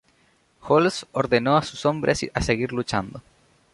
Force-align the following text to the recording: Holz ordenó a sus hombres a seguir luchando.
Holz 0.61 1.05
ordenó 1.11 1.57
a 1.57 1.61
sus 1.61 1.85
hombres 1.85 2.25
a 2.33 2.41
seguir 2.41 2.73
luchando. 2.73 3.21